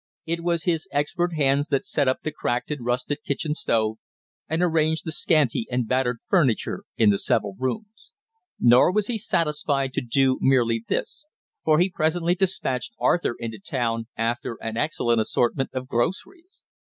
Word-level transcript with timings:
It 0.25 0.43
was 0.43 0.63
his 0.63 0.87
expert 0.91 1.33
hands 1.35 1.67
that 1.67 1.85
set 1.85 2.07
up 2.07 2.23
the 2.23 2.31
cracked 2.31 2.71
and 2.71 2.83
rusted 2.83 3.19
kitchen 3.23 3.53
stove, 3.53 3.97
and 4.49 4.63
arranged 4.63 5.05
the 5.05 5.11
scanty 5.11 5.67
and 5.69 5.87
battered 5.87 6.17
furniture 6.27 6.85
in 6.97 7.11
the 7.11 7.19
several 7.19 7.55
rooms. 7.59 8.11
Nor 8.59 8.91
was 8.91 9.05
he 9.05 9.19
satisfied 9.19 9.93
to 9.93 10.01
do 10.01 10.39
merely 10.41 10.83
this, 10.87 11.25
for 11.63 11.77
he 11.77 11.87
presently 11.91 12.33
despatched 12.33 12.95
Arthur 12.99 13.35
into 13.37 13.59
town 13.59 14.07
after 14.17 14.57
an 14.59 14.75
excellent 14.75 15.21
assortment 15.21 15.69
of 15.71 15.87
groceries. 15.87 16.63